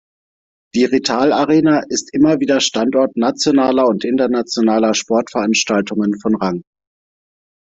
Die 0.73 0.85
Rittal 0.85 1.31
Arena 1.31 1.83
ist 1.87 2.11
immer 2.11 2.39
wieder 2.39 2.59
Standort 2.59 3.15
nationaler 3.17 3.85
und 3.87 4.03
internationaler 4.03 4.95
Sportveranstaltungen 4.95 6.19
von 6.19 6.35
Rang. 6.37 6.63